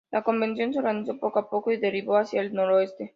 La 0.09 0.23
convección 0.23 0.73
se 0.73 0.79
organizó 0.79 1.19
poco 1.19 1.37
a 1.37 1.47
poco, 1.51 1.71
y 1.71 1.77
derivó 1.77 2.17
hacia 2.17 2.41
el 2.41 2.55
noroeste. 2.55 3.09